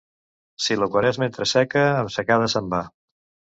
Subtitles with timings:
[0.67, 2.83] Si la Quaresma entra seca, amb secada se'n va.